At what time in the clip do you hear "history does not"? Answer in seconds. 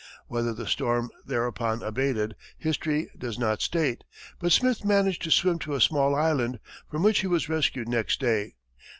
2.57-3.61